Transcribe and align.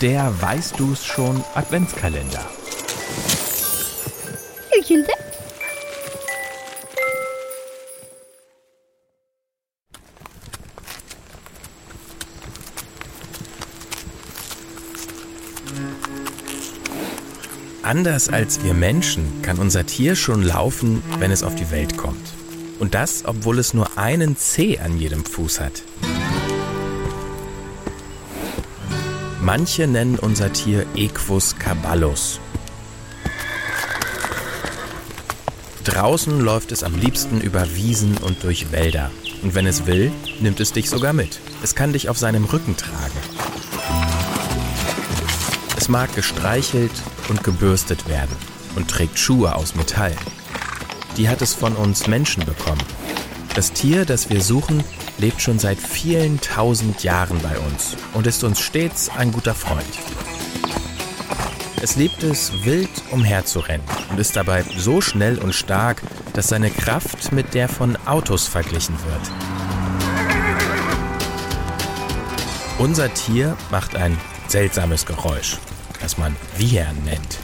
der 0.00 0.32
Weißt 0.40 0.78
du's 0.78 1.04
schon 1.04 1.42
Adventskalender. 1.54 2.44
Anders 17.82 18.30
als 18.30 18.64
wir 18.64 18.74
Menschen 18.74 19.42
kann 19.42 19.58
unser 19.58 19.84
Tier 19.86 20.16
schon 20.16 20.42
laufen, 20.42 21.02
wenn 21.18 21.30
es 21.30 21.42
auf 21.42 21.54
die 21.54 21.70
Welt 21.70 21.96
kommt. 21.96 22.32
Und 22.78 22.94
das, 22.94 23.24
obwohl 23.24 23.58
es 23.58 23.74
nur 23.74 23.98
einen 23.98 24.36
Zeh 24.36 24.78
an 24.78 24.98
jedem 24.98 25.24
Fuß 25.24 25.60
hat. 25.60 25.82
Manche 29.44 29.86
nennen 29.86 30.18
unser 30.18 30.54
Tier 30.54 30.86
Equus 30.94 31.58
caballus. 31.58 32.40
Draußen 35.84 36.40
läuft 36.40 36.72
es 36.72 36.82
am 36.82 36.98
liebsten 36.98 37.42
über 37.42 37.76
Wiesen 37.76 38.16
und 38.16 38.42
durch 38.42 38.72
Wälder. 38.72 39.10
Und 39.42 39.54
wenn 39.54 39.66
es 39.66 39.84
will, 39.84 40.12
nimmt 40.40 40.60
es 40.60 40.72
dich 40.72 40.88
sogar 40.88 41.12
mit. 41.12 41.40
Es 41.62 41.74
kann 41.74 41.92
dich 41.92 42.08
auf 42.08 42.16
seinem 42.16 42.46
Rücken 42.46 42.74
tragen. 42.74 43.18
Es 45.76 45.90
mag 45.90 46.14
gestreichelt 46.14 46.92
und 47.28 47.44
gebürstet 47.44 48.08
werden 48.08 48.34
und 48.76 48.88
trägt 48.90 49.18
Schuhe 49.18 49.56
aus 49.56 49.74
Metall. 49.74 50.16
Die 51.18 51.28
hat 51.28 51.42
es 51.42 51.52
von 51.52 51.76
uns 51.76 52.06
Menschen 52.06 52.46
bekommen. 52.46 52.80
Das 53.54 53.72
Tier, 53.72 54.04
das 54.04 54.30
wir 54.30 54.40
suchen, 54.40 54.82
lebt 55.18 55.40
schon 55.40 55.60
seit 55.60 55.78
vielen 55.78 56.40
tausend 56.40 57.04
Jahren 57.04 57.38
bei 57.40 57.56
uns 57.56 57.96
und 58.12 58.26
ist 58.26 58.42
uns 58.42 58.60
stets 58.60 59.10
ein 59.16 59.30
guter 59.30 59.54
Freund. 59.54 59.84
Es 61.80 61.94
liebt 61.94 62.24
es, 62.24 62.64
wild 62.64 62.90
umherzurennen 63.12 63.86
und 64.10 64.18
ist 64.18 64.34
dabei 64.34 64.64
so 64.76 65.00
schnell 65.00 65.38
und 65.38 65.54
stark, 65.54 66.02
dass 66.32 66.48
seine 66.48 66.70
Kraft 66.70 67.30
mit 67.30 67.54
der 67.54 67.68
von 67.68 67.96
Autos 68.06 68.48
verglichen 68.48 68.96
wird. 69.04 69.30
Unser 72.78 73.14
Tier 73.14 73.56
macht 73.70 73.94
ein 73.94 74.18
seltsames 74.48 75.06
Geräusch, 75.06 75.58
das 76.00 76.18
man 76.18 76.34
Wiehern 76.56 76.96
nennt. 77.04 77.38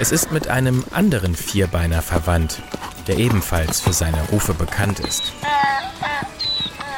Es 0.00 0.10
ist 0.10 0.32
mit 0.32 0.48
einem 0.48 0.82
anderen 0.90 1.36
Vierbeiner 1.36 2.02
verwandt, 2.02 2.60
der 3.06 3.18
ebenfalls 3.18 3.80
für 3.80 3.92
seine 3.92 4.22
Rufe 4.28 4.54
bekannt 4.54 5.00
ist. 5.00 5.32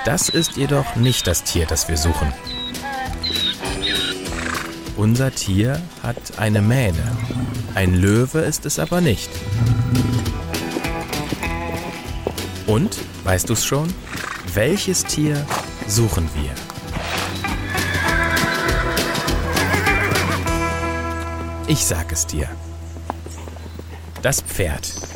Das 0.04 0.28
ist 0.28 0.56
jedoch 0.56 0.96
nicht 0.96 1.26
das 1.26 1.42
Tier, 1.42 1.66
das 1.66 1.88
wir 1.88 1.96
suchen. 1.96 2.32
Unser 4.96 5.34
Tier 5.34 5.82
hat 6.02 6.38
eine 6.38 6.62
Mähne. 6.62 7.16
Ein 7.74 7.94
Löwe 7.94 8.38
ist 8.38 8.64
es 8.64 8.78
aber 8.78 9.00
nicht. 9.00 9.30
Und, 12.66 12.96
weißt 13.24 13.48
du 13.48 13.52
es 13.52 13.64
schon? 13.64 13.92
Welches 14.54 15.04
Tier 15.04 15.44
suchen 15.86 16.28
wir? 16.34 16.50
Ich 21.68 21.84
sag 21.84 22.12
es 22.12 22.26
dir. 22.26 22.48
Das 24.22 24.40
Pferd. 24.40 25.15